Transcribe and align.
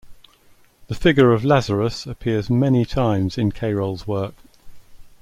The 0.87 0.95
figure 0.95 1.31
of 1.31 1.45
Lazarus 1.45 2.07
appears 2.07 2.49
many 2.49 2.85
times 2.85 3.37
in 3.37 3.51
Cayrol's 3.51 4.07
work. 4.07 4.33